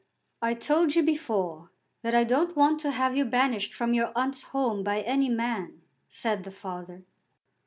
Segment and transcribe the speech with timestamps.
[0.41, 1.69] "I told you before
[2.01, 5.83] that I don't want to have you banished from your aunt's home by any man,"
[6.09, 7.03] said the father.